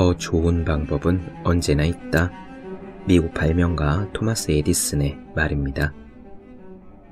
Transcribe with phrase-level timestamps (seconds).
[0.00, 2.32] 더 좋은 방법은 언제나 있다.
[3.06, 5.92] 미국 발명가 토마스 에디슨의 말입니다.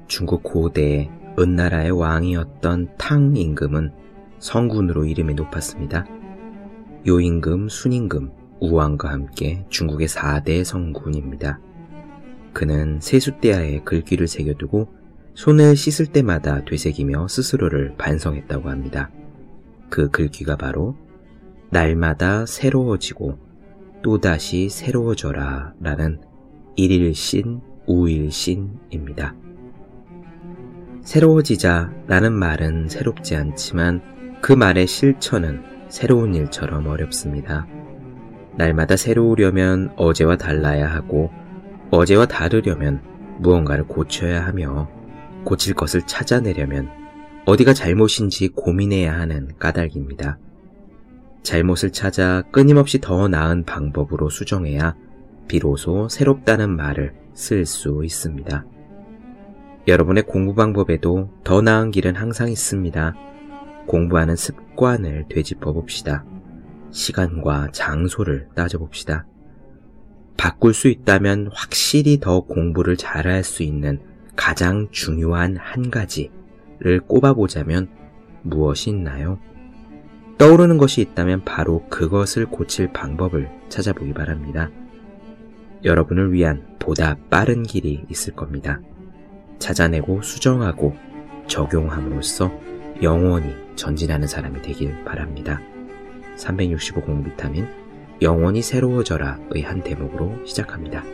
[0.06, 3.92] 중국 고대의 은나라의 왕이었던 탕 임금은
[4.38, 6.06] 성군으로 이름이 높았습니다.
[7.06, 8.30] 요임금, 순임금,
[8.60, 11.60] 우왕과 함께 중국의 4대 성군입니다.
[12.54, 14.88] 그는 세숫대야에 글귀를 새겨두고
[15.34, 19.10] 손을 씻을 때마다 되새기며 스스로를 반성했다고 합니다.
[19.90, 20.96] 그 글귀가 바로
[21.70, 23.38] 날마다 새로워지고
[24.02, 26.20] 또다시 새로워져라 라는
[26.76, 29.34] 일일신 우일신입니다.
[31.02, 34.00] 새로워지자 라는 말은 새롭지 않지만
[34.40, 37.66] 그 말의 실천은 새로운 일처럼 어렵습니다.
[38.56, 41.30] 날마다 새로우려면 어제와 달라야 하고
[41.90, 43.02] 어제와 다르려면
[43.40, 44.88] 무언가를 고쳐야 하며
[45.44, 46.88] 고칠 것을 찾아내려면
[47.46, 50.38] 어디가 잘못인지 고민해야 하는 까닭입니다.
[51.42, 54.94] 잘못을 찾아 끊임없이 더 나은 방법으로 수정해야
[55.48, 58.64] 비로소 새롭다는 말을 쓸 수 있습니다.
[59.86, 63.14] 여러분의 공부 방법에도 더 나은 길은 항상 있습니다.
[63.86, 66.24] 공부하는 습관을 되짚어 봅시다.
[66.90, 69.26] 시간과 장소를 따져봅시다.
[70.36, 74.00] 바꿀 수 있다면 확실히 더 공부를 잘할 수 있는
[74.36, 77.88] 가장 중요한 한 가지를 꼽아보자면
[78.42, 79.40] 무엇이 있나요?
[80.38, 84.70] 떠오르는 것이 있다면 바로 그것을 고칠 방법을 찾아보기 바랍니다.
[85.84, 88.80] 여러분을 위한 보다 빠른 길이 있을 겁니다.
[89.58, 90.96] 찾아내고 수정하고
[91.48, 92.52] 적용함으로써
[93.02, 95.60] 영원히 전진하는 사람이 되길 바랍니다.
[96.36, 97.66] 365 공 비타민
[98.22, 101.04] 영원히 새로워져라의 한 대목으로 시작합니다.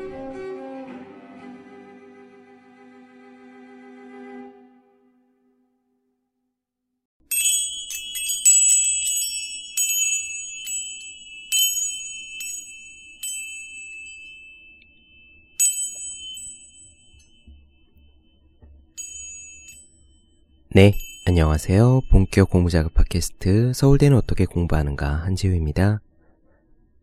[20.77, 20.93] 네,
[21.25, 22.01] 안녕하세요.
[22.11, 26.01] 본격 공부자극 팟캐스트 서울대는 어떻게 공부하는가 한지우입니다.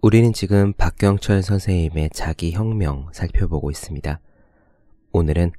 [0.02, 4.20] 우리는 지금 박경철 선생님의 자기혁명 살펴보고 있습니다.
[5.14, 5.54] 오늘은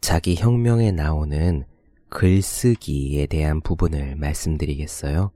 [0.00, 1.64] 자기혁명에 나오는
[2.08, 5.32] 글쓰기에 대한 부분을 말씀드리겠어요.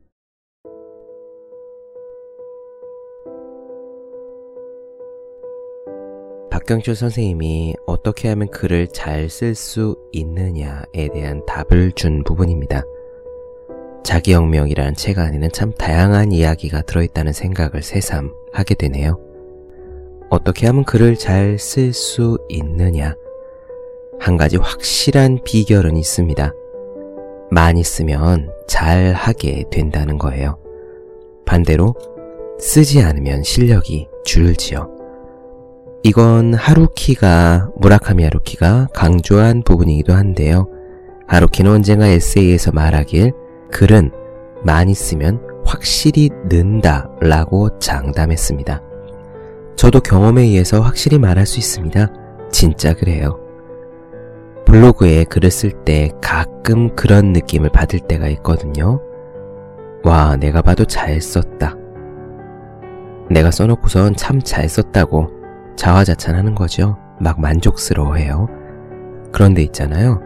[6.71, 12.85] 박경철 선생님이 어떻게 하면 글을 잘 쓸 수 있느냐에 대한 답을 준 부분입니다.
[14.05, 19.19] 자기혁명이라는 책 안에는 참 다양한 이야기가 들어있다는 생각을 새삼 하게 되네요.
[20.31, 23.17] 어떻게 하면 글을 잘 쓸 수 있느냐?
[24.21, 26.53] 한 가지 확실한 비결은 있습니다.
[27.51, 30.57] 많이 쓰면 잘 하게 된다는 거예요.
[31.45, 31.97] 반대로
[32.61, 35.00] 쓰지 않으면 실력이 줄지요.
[36.03, 40.67] 이건 하루키가, 무라카미 하루키가 강조한 부분이기도 한데요.
[41.27, 43.33] 하루키는 언젠가 에세이에서 말하길
[43.71, 44.11] 글은
[44.65, 48.83] 많이 쓰면 확실히 는다 라고 장담했습니다.
[49.77, 52.13] 저도 경험에 의해서 확실히 말할 수 있습니다.
[52.51, 53.39] 진짜 그래요.
[54.65, 59.01] 블로그에 글을 쓸 때 가끔 그런 느낌을 받을 때가 있거든요.
[60.03, 61.77] 와, 내가 봐도 잘 썼다.
[63.31, 65.40] 내가 써놓고선 참 잘 썼다고
[65.81, 66.99] 자화자찬하는 거죠.
[67.19, 68.49] 막 만족스러워해요.
[69.33, 70.21] 그런데 있잖아요.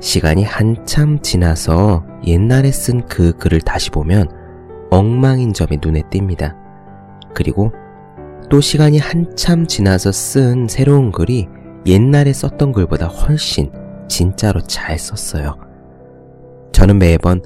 [0.00, 4.28] 시간이 한참 지나서 옛날에 쓴 그 글을 다시 보면
[4.90, 6.56] 엉망인 점이 눈에 띕니다.
[7.34, 7.70] 그리고
[8.50, 11.46] 또 시간이 한참 지나서 쓴 새로운 글이
[11.86, 13.70] 옛날에 썼던 글보다 훨씬
[14.08, 15.56] 진짜로 잘 썼어요.
[16.72, 17.42] 저는 매번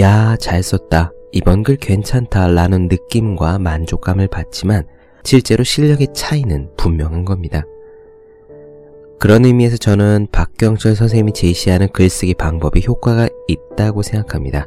[0.00, 1.12] 야, 잘 썼다.
[1.32, 2.48] 이번 글 괜찮다.
[2.48, 4.84] 라는 느낌과 만족감을 받지만
[5.24, 7.64] 실제로 실력의 차이는 분명한 겁니다.
[9.18, 14.66] 그런 의미에서 저는 박경철 선생님이 제시하는 글쓰기 방법이 효과가 있다고 생각합니다.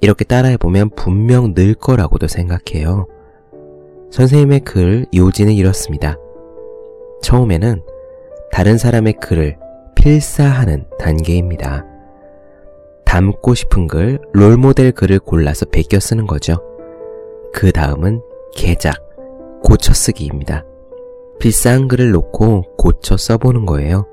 [0.00, 3.08] 이렇게 따라해보면 분명 늘 거라고도 생각해요.
[4.12, 6.16] 선생님의 글 요지는 이렇습니다.
[7.22, 7.82] 처음에는
[8.52, 9.56] 다른 사람의 글을
[9.96, 11.84] 필사하는 단계입니다.
[13.04, 16.56] 담고 싶은 글, 롤모델 글을 골라서 베껴 쓰는 거죠.
[17.52, 18.22] 그 다음은
[18.54, 18.96] 개작,
[19.62, 20.64] 고쳐쓰기입니다.
[21.38, 24.06] 비싼 글을 놓고 고쳐 써보는 거예요.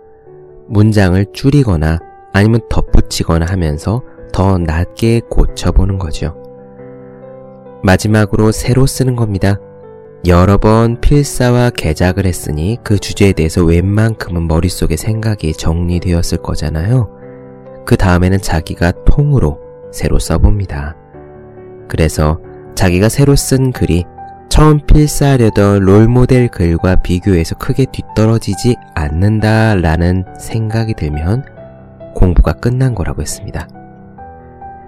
[0.67, 1.99] 문장을 줄이거나
[2.33, 6.35] 아니면 덧붙이거나 하면서 더 낮게 고쳐보는 거죠.
[7.83, 9.57] 마지막으로 새로 쓰는 겁니다.
[10.25, 17.09] 여러 번 필사와 개작을 했으니 그 주제에 대해서 웬만큼은 머릿속에 생각이 정리되었을 거잖아요.
[17.85, 19.59] 그 다음에는 자기가 통으로
[19.91, 20.95] 새로 써봅니다.
[21.87, 22.39] 그래서
[22.75, 24.03] 자기가 새로 쓴 글이
[24.49, 31.45] 처음 필사하려던 롤모델 글과 비교해서 크게 뒤떨어지지 않는다라는 생각이 들면
[32.15, 33.67] 공부가 끝난 거라고 했습니다.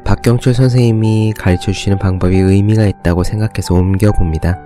[0.03, 4.59] 박경철 선생님이 가르쳐 주시는 방법이 의미가 있다고 생각해서 옮겨봅니다.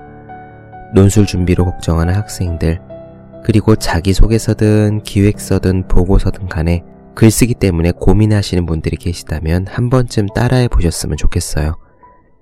[0.94, 2.80] 논술 준비로 걱정하는 학생들,
[3.44, 6.84] 그리고 자기소개서든 기획서든 보고서든 간에
[7.14, 11.76] 글쓰기 때문에 고민하시는 분들이 계시다면 한 번쯤 따라해 보셨으면 좋겠어요.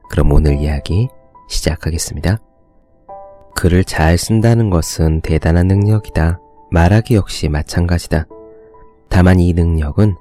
[0.09, 1.09] 그럼 오늘 이야기
[1.47, 2.37] 시작하겠습니다.
[3.55, 6.39] 글을 잘 쓴다는 것은 대단한 능력이다.
[6.71, 8.25] 말하기 역시 마찬가지다.
[9.09, 10.15] 다만 이 능력은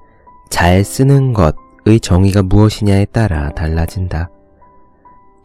[0.51, 4.31] 잘 쓰는 것의 정의가 무엇이냐에 따라 달라진다.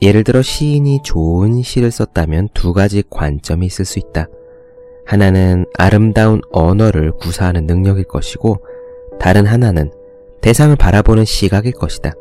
[0.01, 4.27] 예를 들어 시인이 좋은 시를 썼다면 두 가지 관점이 있을 수 있다.
[5.05, 8.57] 하나는 아름다운 언어를 구사하는 능력일 것이고
[9.19, 9.91] 다른 하나는
[10.41, 12.11] 대상을 바라보는 시각일 것이다.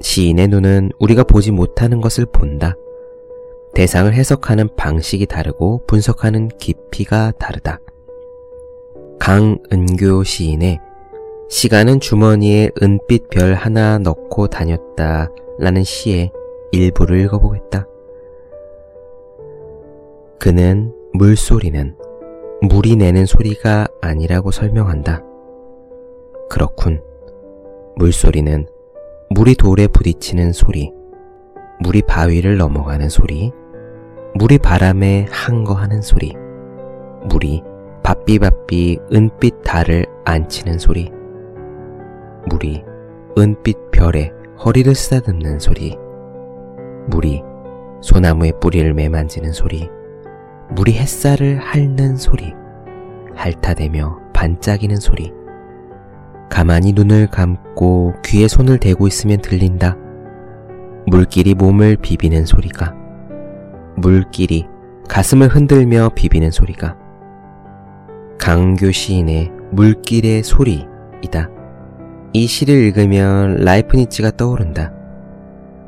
[0.00, 2.76] 시인의 눈은 우리가 보지 못하는 것을 본다.
[3.74, 7.80] 대상을 해석하는 방식이 다르고 분석하는 깊이가 다르다.
[9.18, 10.80] 강은교 시인의
[11.48, 16.32] 시간은 주머니에 은빛 별 하나 넣고 다녔다 라는 시의
[16.72, 17.86] 일부를 읽어보겠다.
[20.38, 21.96] 그는 물소리는
[22.62, 25.22] 물이 내는 소리가 아니라고 설명한다.
[26.48, 27.02] 그렇군.
[27.96, 28.66] 물소리는
[29.28, 30.92] 물이 돌에 부딪히는 소리,
[31.80, 33.50] 물이 바위를 넘어가는 소리,
[34.34, 36.36] 물이 바람에 항거하는 소리,
[37.28, 37.62] 물이
[38.04, 41.10] 바삐바삐 은빛 달을 안치는 소리,
[42.48, 42.84] 물이
[43.36, 44.30] 은빛 별에
[44.64, 45.96] 허리를 쓰다듬는 소리,
[47.08, 47.42] 물이
[48.02, 49.88] 소나무의 뿌리를 매만지는 소리,
[50.70, 52.54] 물이 햇살을 핥는 소리,
[53.34, 55.32] 핥아대며 반짝이는 소리,
[56.48, 59.96] 가만히 눈을 감고 귀에 손을 대고 있으면 들린다.
[61.06, 62.94] 물길이 몸을 비비는 소리가,
[63.96, 64.66] 물길이
[65.08, 66.96] 가슴을 흔들며 비비는 소리가,
[68.38, 71.50] 강교 시인의 물길의 소리이다.
[72.32, 74.92] 이 시를 읽으면 라이프니츠가 떠오른다.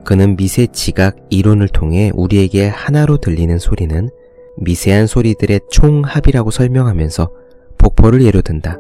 [0.05, 4.09] 그는 미세 지각 이론을 통해 우리에게 하나로 들리는 소리는
[4.57, 7.31] 미세한 소리들의 총합이라고 설명하면서
[7.77, 8.79] 폭포를 예로 든다.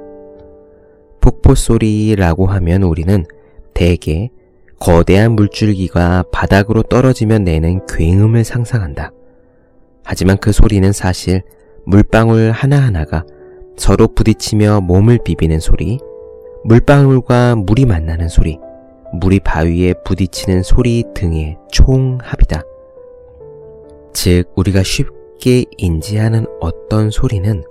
[1.21, 3.25] 폭포 소리라고 하면 우리는
[3.75, 4.31] 대개
[4.79, 9.13] 거대한 물줄기가 바닥으로 떨어지면 내는 굉음을 상상한다.
[10.05, 11.43] 하지만 그 소리는 사실
[11.85, 13.25] 물방울 하나하나가
[13.77, 15.99] 서로 부딪히며 몸을 비비는 소리,
[16.65, 18.59] 물방울과 물이 만나는 소리,
[19.15, 22.63] 물이 바위에 부딪히는 소리 등의 총합이다.
[24.13, 27.63] 즉, 우리가 쉽게 인지하는 어떤 소리는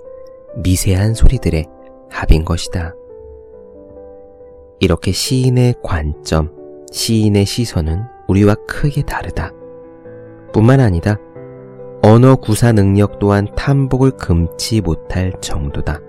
[0.56, 1.66] 미세한 소리들의
[2.10, 2.94] 합인 것이다.
[4.80, 6.52] 이렇게 시인의 관점,
[6.92, 9.52] 시인의 시선은 우리와 크게 다르다.
[10.52, 11.16] 뿐만 아니다.
[12.02, 16.00] 언어 구사 능력 또한 탐복을 금치 못할 정도다.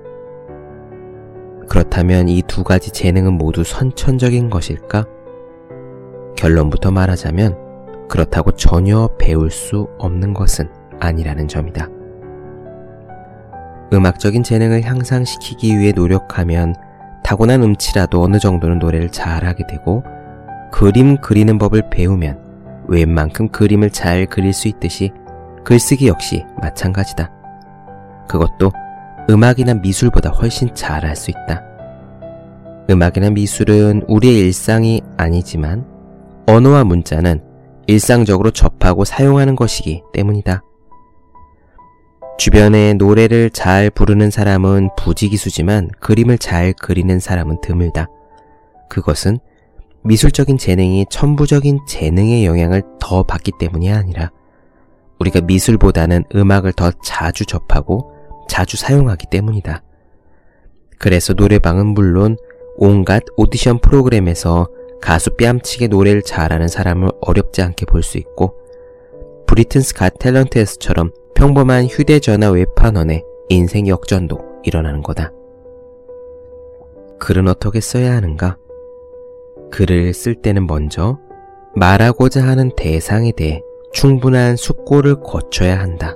[1.67, 5.05] 그렇다면 이 두 가지 재능은 모두 선천적인 것일까?
[6.35, 10.69] 결론부터 말하자면 그렇다고 전혀 배울 수 없는 것은
[10.99, 11.87] 아니라는 점이다.
[13.93, 16.75] 음악적인 재능을 향상시키기 위해 노력하면
[17.29, 20.03] 타고난 음치라도 어느 정도는 노래를 잘하게 되고
[20.71, 22.39] 그림 그리는 법을 배우면
[22.87, 25.11] 웬만큼 그림을 잘 그릴 수 있듯이
[25.63, 27.29] 글쓰기 역시 마찬가지다.
[28.27, 28.71] 그것도
[29.29, 31.61] 음악이나 미술보다 훨씬 잘할 수 있다.
[32.89, 35.85] 음악이나 미술은 우리의 일상이 아니지만
[36.47, 37.43] 언어와 문자는
[37.85, 40.63] 일상적으로 접하고 사용하는 것이기 때문이다.
[42.39, 48.07] 주변에 노래를 잘 부르는 사람은 부지기수지만 그림을 잘 그리는 사람은 드물다.
[48.89, 49.39] 그것은
[50.05, 54.31] 미술적인 재능이 천부적인 재능의 영향을 더 받기 때문이 아니라
[55.19, 58.13] 우리가 미술보다는 음악을 더 자주 접하고
[58.47, 59.83] 자주 사용하기 때문이다.
[60.97, 62.37] 그래서 노래방은 물론
[62.77, 64.69] 온갖 오디션 프로그램에서
[65.01, 68.58] 가수 뺨치게 노래를 잘하는 사람을 어렵지 않게 볼 수 있고
[69.49, 75.31] Britain's Got Talent에서처럼 평범한 휴대전화 외판원의 인생 역전도 일어나는 거다.
[77.17, 78.57] 글은 어떻게 써야 하는가?
[79.71, 81.17] 글을 쓸 때는 먼저
[81.75, 86.13] 말하고자 하는 대상에 대해 충분한 숙고를 거쳐야 한다.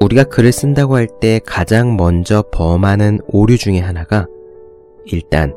[0.00, 4.28] 우리가 글을 쓴다고 할 때 가장 먼저 범하는 오류 중에 하나가
[5.04, 5.56] 일단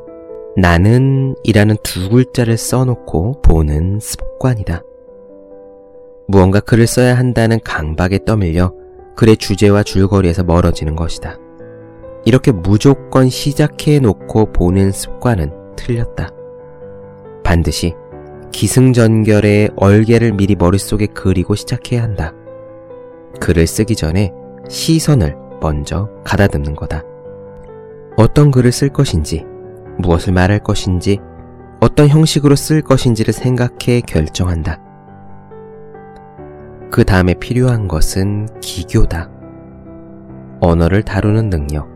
[0.56, 4.82] 나는 이라는 두 글자를 써놓고 보는 습관이다.
[6.26, 8.72] 무언가 글을 써야 한다는 강박에 떠밀려
[9.16, 11.36] 글의 주제와 줄거리에서 멀어지는 것이다.
[12.24, 16.30] 이렇게 무조건 시작해 놓고 보는 습관은 틀렸다.
[17.44, 17.94] 반드시
[18.52, 22.32] 기승전결의 얼개를 미리 머릿속에 그리고 시작해야 한다.
[23.40, 24.32] 글을 쓰기 전에
[24.68, 27.02] 시선을 먼저 가다듬는 거다.
[28.16, 29.44] 어떤 글을 쓸 것인지,
[29.98, 31.18] 무엇을 말할 것인지,
[31.80, 34.80] 어떤 형식으로 쓸 것인지를 생각해 결정한다.
[36.94, 39.28] 그 다음에 필요한 것은 기교다.
[40.60, 41.88] 언어를 다루는 능력,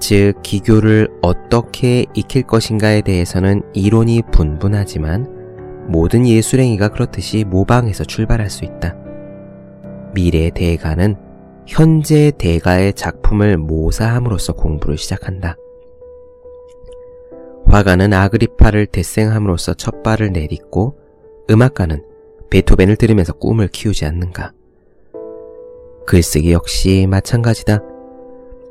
[0.00, 8.96] 즉, 기교를 어떻게 익힐 것인가에 대해서는 이론이 분분하지만 모든 예술행위가 그렇듯이 모방에서 출발할 수 있다.
[10.14, 11.16] 미래의 대가는
[11.66, 15.58] 현재 대가의 작품을 모사함으로써 공부를 시작한다.
[17.66, 20.98] 화가는 아그리파를 대생함으로써 첫 발을 내딛고
[21.50, 22.09] 음악가는
[22.50, 24.52] 베토벤을 들으면서 꿈을 키우지 않는가.
[26.06, 27.80] 글쓰기 역시 마찬가지다.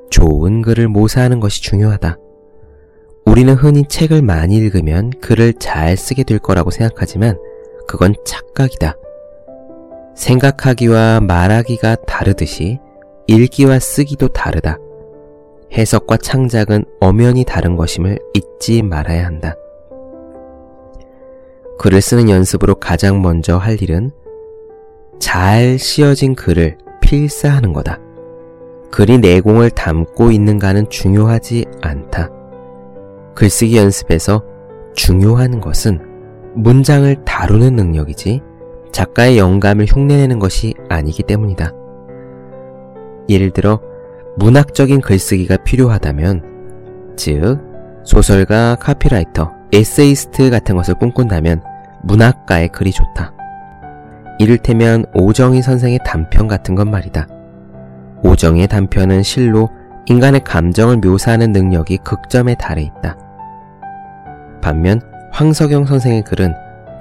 [0.09, 2.17] 좋은 글을 모사하는 것이 중요하다.
[3.25, 7.37] 우리는 흔히 책을 많이 읽으면 글을 잘 쓰게 될 거라고 생각하지만
[7.87, 8.95] 그건 착각이다.
[10.15, 12.79] 생각하기와 말하기가 다르듯이
[13.27, 14.77] 읽기와 쓰기도 다르다.
[15.71, 19.55] 해석과 창작은 엄연히 다른 것임을 잊지 말아야 한다.
[21.79, 24.11] 글을 쓰는 연습으로 가장 먼저 할 일은
[25.17, 27.99] 잘 씌어진 글을 필사하는 거다.
[28.91, 32.29] 글이 내공을 담고 있는가는 중요하지 않다.
[33.33, 34.43] 글쓰기 연습에서
[34.93, 36.01] 중요한 것은
[36.55, 38.41] 문장을 다루는 능력이지
[38.91, 41.71] 작가의 영감을 흉내내는 것이 아니기 때문이다.
[43.29, 43.79] 예를 들어
[44.35, 47.59] 문학적인 글쓰기가 필요하다면, 즉,
[48.03, 51.61] 소설가, 카피라이터, 에세이스트 같은 것을 꿈꾼다면
[52.03, 53.33] 문학가의 글이 좋다.
[54.39, 57.27] 이를테면 오정희 선생의 단편 같은 것 말이다.
[58.23, 59.69] 오정희의 단편은 실로
[60.05, 63.17] 인간의 감정을 묘사하는 능력이 극점에 달해 있다.
[64.61, 66.53] 반면 황석영 선생의 글은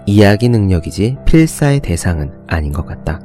[0.06, 3.20] 이야기 능력이지 필사의 대상은 아닌 것 같다.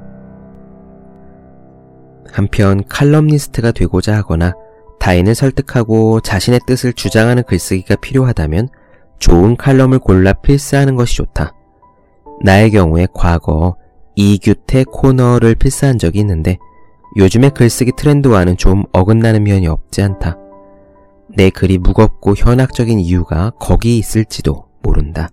[2.32, 4.54] 한편 칼럼니스트가 되고자 하거나
[5.00, 8.70] 타인을 설득하고 자신의 뜻을 주장하는 글쓰기가 필요하다면
[9.24, 11.54] 좋은 칼럼을 골라 필사하는 것이 좋다.
[12.42, 13.78] 나의 경우에 과거
[14.18, 16.58] 이규태 코너를 필사한 적이 있는데
[17.16, 20.38] 요즘의 글쓰기 트렌드와는 좀 어긋나는 면이 없지 않다.
[21.30, 25.30] 내 글이 무겁고 현학적인 이유가 거기 있을지도 모른다.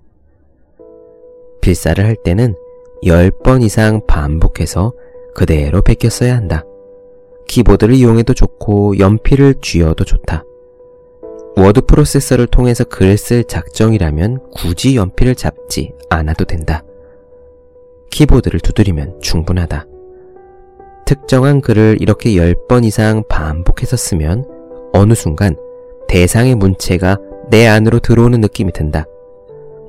[1.61, 2.55] 필사를 할 때는
[3.03, 4.93] 10번 이상 반복해서
[5.35, 6.63] 그대로 베껴 써야 한다.
[7.49, 10.45] 키보드를 이용해도 좋고 연필을 쥐어도 좋다.
[11.57, 16.83] 워드 프로세서를 통해서 글을 쓸 작정이라면 굳이 연필을 잡지 않아도 된다.
[18.11, 19.87] 키보드를 두드리면 충분하다.
[21.07, 24.45] 특정한 글을 이렇게 10번 이상 반복해서 쓰면
[24.93, 25.57] 어느 순간
[26.09, 27.19] 대상의 문체가
[27.51, 29.07] 내 안으로 들어오는 느낌이 든다.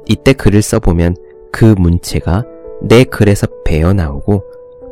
[0.08, 1.16] 이때 글을 써보면
[1.52, 2.44] 그 문체가
[2.82, 4.44] 내 글에서 배어나오고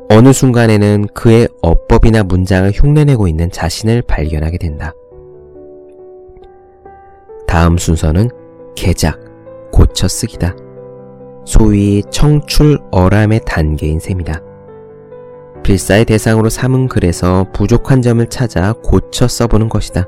[0.10, 4.94] 어느 순간에는 그의 어법이나 문장을 흉내내고 있는 자신을 발견하게 된다.
[7.50, 8.30] 다음 순서는
[8.76, 9.20] 개작,
[9.72, 10.56] 고쳐쓰기다.
[11.46, 14.40] 소위 청출어람의 단계인 셈이다.
[15.64, 20.08] 필사의 대상으로 삼은 글에서 부족한 점을 찾아 고쳐 써보는 것이다.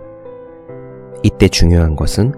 [1.23, 2.35] 이때 중요한 것은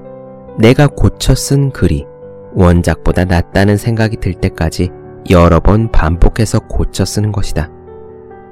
[0.57, 2.05] 내가 고쳐 쓴 글이
[2.53, 4.89] 원작보다 낫다는 생각이 들 때까지
[5.29, 7.69] 여러 번 반복해서 고쳐 쓰는 것이다.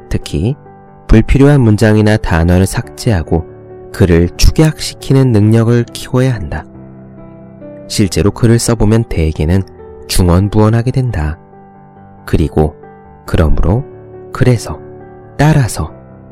[0.10, 0.56] 특히
[1.08, 3.51] 불필요한 문장이나 단어를 삭제하고
[3.94, 6.66] 글을 축약시키는 능력을 키워야 한다.
[7.88, 9.64] 실제로 글을 써보면 대개는
[10.08, 11.38] 중언부언하게 된다.
[12.26, 12.76] 그리고
[13.26, 13.84] 그러므로
[14.32, 14.80] 그래서
[15.38, 15.92] 따라서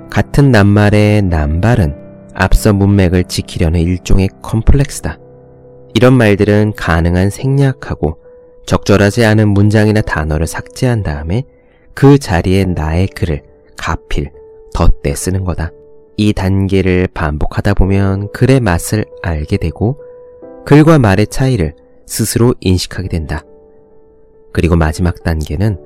[0.10, 1.96] 같은 낱말의 남발은
[2.34, 5.18] 앞서 문맥을 지키려는 일종의 컴플렉스다.
[5.96, 8.18] 이런 말들은 가능한 생략하고
[8.66, 11.44] 적절하지 않은 문장이나 단어를 삭제한 다음에
[11.94, 13.42] 그 자리에 나의 글을
[13.78, 14.32] 가필,
[14.74, 15.72] 덧대 쓰는 거다.
[16.20, 19.98] 이 단계를 반복하다 보면 글의 맛을 알게 되고
[20.66, 21.74] 글과 말의 차이를
[22.06, 23.46] 스스로 인식하게 된다.
[24.52, 25.80] 그리고 마지막 단계는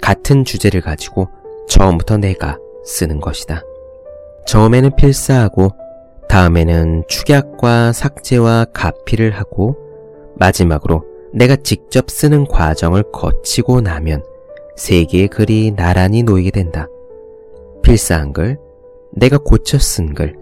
[0.00, 1.26] 같은 주제를 가지고
[1.66, 3.64] 처음부터 내가 쓰는 것이다.
[4.46, 5.72] 처음에는 필사하고
[6.28, 9.76] 다음에는 축약과 삭제와 가필을 하고
[10.36, 14.22] 마지막으로 내가 직접 쓰는 과정을 거치고 나면
[14.76, 16.86] 세 개의 글이 나란히 놓이게 된다.
[17.82, 18.58] 필사한 글,
[19.14, 20.34] 내가 고쳐 쓴 글,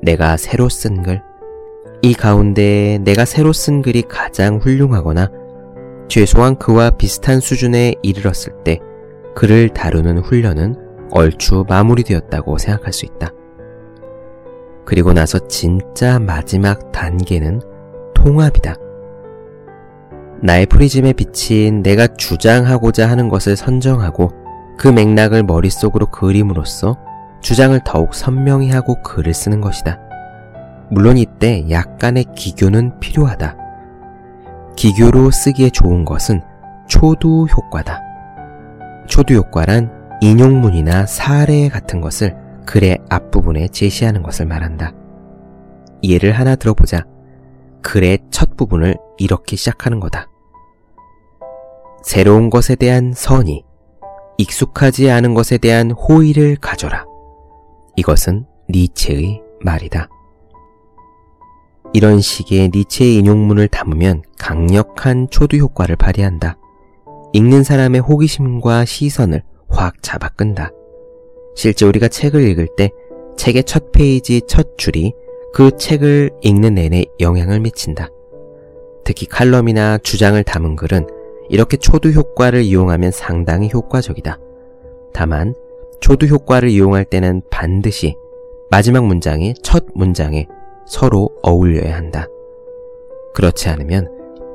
[0.00, 1.20] 내가 새로 쓴 글.
[2.02, 5.28] 이 가운데 내가 새로 쓴 글이 가장 훌륭하거나
[6.08, 8.78] 최소한 그와 비슷한 수준에 이르렀을 때
[9.34, 10.76] 글을 다루는 훈련은
[11.10, 13.30] 얼추 마무리되었다고 생각할 수 있다.
[14.84, 17.60] 그리고 나서 진짜 마지막 단계는
[18.14, 18.76] 통합이다.
[20.42, 24.30] 나의 프리즘에 비친 내가 주장하고자 하는 것을 선정하고
[24.78, 26.96] 그 맥락을 머릿속으로 그림으로써
[27.42, 29.98] 주장을 더욱 선명히 하고 글을 쓰는 것이다.
[30.90, 33.56] 물론 이때 약간의 기교는 필요하다.
[34.76, 36.40] 기교로 쓰기에 좋은 것은
[36.88, 38.00] 초두 효과다.
[39.06, 44.92] 초두 효과란 인용문이나 사례 같은 것을 글의 앞부분에 제시하는 것을 말한다.
[46.04, 47.04] 예를 하나 들어보자.
[47.82, 50.28] 글의 첫 부분을 이렇게 시작하는 거다.
[52.04, 53.64] 새로운 것에 대한 선의,
[54.38, 57.11] 익숙하지 않은 것에 대한 호의를 가져라.
[57.96, 60.08] 이것은 니체의 말이다.
[61.94, 66.56] 이런 식의 니체의 인용문을 담으면 강력한 초두 효과를 발휘한다.
[67.34, 70.70] 읽는 사람의 호기심과 시선을 확 잡아 끈다.
[71.54, 72.90] 실제 우리가 책을 읽을 때
[73.36, 75.12] 책의 첫 페이지 첫 줄이
[75.52, 78.08] 그 책을 읽는 내내 영향을 미친다.
[79.04, 81.06] 특히 칼럼이나 주장을 담은 글은
[81.50, 84.38] 이렇게 초두 효과를 이용하면 상당히 효과적이다.
[85.12, 85.54] 다만
[86.02, 88.16] 초두 효과를 이용할 때는 반드시
[88.70, 90.46] 마지막 문장이 첫 문장에
[90.84, 92.26] 서로 어울려야 한다.
[93.34, 94.10] 그렇지 않으면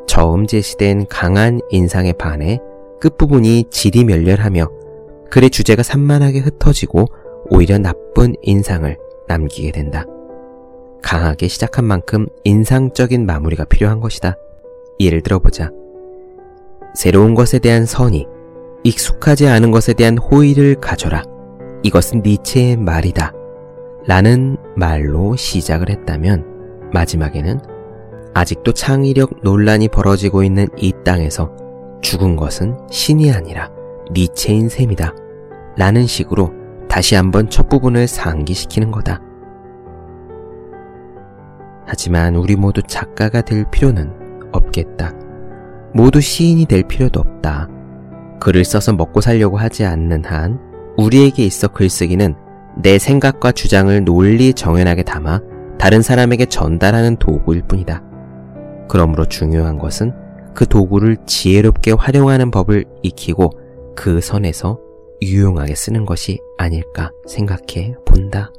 [0.07, 2.59] 처음 제시된 강한 인상에 반해
[2.99, 4.67] 끝부분이 질이 멸렬하며
[5.31, 7.05] 글의 주제가 산만하게 흩어지고
[7.49, 10.05] 오히려 나쁜 인상을 남기게 된다.
[11.01, 14.35] 강하게 시작한 만큼 인상적인 마무리가 필요한 것이다.
[14.99, 15.71] 예를 들어보자.
[16.93, 18.27] 새로운 것에 대한 선의,
[18.83, 21.23] 익숙하지 않은 것에 대한 호의를 가져라.
[21.87, 23.31] 이것은 니체의 말이다.
[24.05, 27.61] 라는 말로 시작을 했다면 마지막에는
[28.33, 31.49] 아직도 창의력 논란이 벌어지고 있는 이 땅에서
[32.01, 33.69] 죽은 것은 신이 아니라
[34.11, 35.13] 니체인 셈이다.
[35.77, 36.51] 라는 식으로
[36.89, 39.21] 다시 한번 첫 부분을 상기시키는 거다.
[41.85, 45.13] 하지만 우리 모두 작가가 될 필요는 없겠다.
[45.93, 47.69] 모두 시인이 될 필요도 없다.
[48.41, 50.66] 글을 써서 먹고 살려고 하지 않는 한
[50.97, 52.35] 우리에게 있어 글쓰기는
[52.81, 55.41] 내 생각과 주장을 논리 정연하게 담아
[55.79, 58.03] 다른 사람에게 전달하는 도구일 뿐이다.
[58.89, 60.13] 그러므로 중요한 것은
[60.53, 63.51] 그 도구를 지혜롭게 활용하는 법을 익히고
[63.95, 64.79] 그 선에서
[65.21, 68.51] 유용하게 쓰는 것이 아닐까 생각해 본다.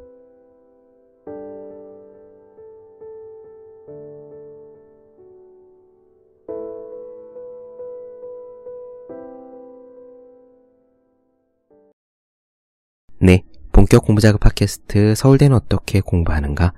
[13.89, 16.75] 본격 공부자극 팟캐스트 서울대는 어떻게 공부하는가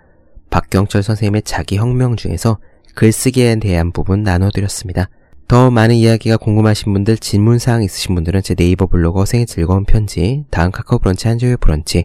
[0.48, 2.58] 박경철 선생님의 자기 혁명 중에서
[2.94, 5.08] 글쓰기에 대한 부분 나눠드렸습니다.
[5.48, 10.70] 더 많은 이야기가 궁금하신 분들, 질문사항 있으신 분들은 제 네이버 블로그 생의 즐거운 편지, 다음
[10.70, 12.04] 카카오 브런치 한주의 브런치,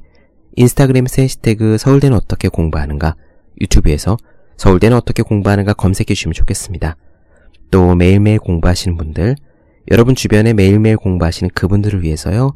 [0.56, 3.16] 인스타그램에서 해시태그 서울대는 어떻게 공부하는가,
[3.62, 4.18] 유튜브에서
[4.58, 6.98] 서울대는 어떻게 공부하는가 검색해 주시면 좋겠습니다.
[7.70, 9.36] 또 매일매일 공부하시는 분들,
[9.92, 12.56] 여러분 주변에 매일매일 공부하시는 그분들을 위해서요,